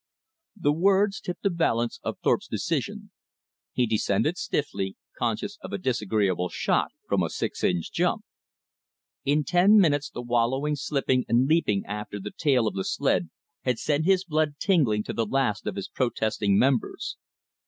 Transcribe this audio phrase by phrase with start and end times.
[0.57, 3.11] The words tipped the balance of Thorpe's decision.
[3.71, 8.23] He descended stiffly, conscious of a disagreeable shock from a six inch jump.
[9.25, 13.29] In ten minutes, the wallowing, slipping, and leaping after the tail of the sled
[13.61, 17.15] had sent his blood tingling to the last of his protesting members.